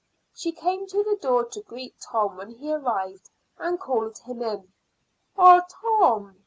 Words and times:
She 0.33 0.51
came 0.51 0.87
to 0.87 1.03
the 1.03 1.15
door 1.21 1.45
to 1.49 1.61
greet 1.61 2.01
Tom 2.01 2.35
when 2.37 2.49
he 2.55 2.73
arrived, 2.73 3.29
and 3.59 3.79
called 3.79 4.17
him 4.17 4.41
in. 4.41 4.73
"Ah, 5.37 5.63
Tom!" 5.69 6.39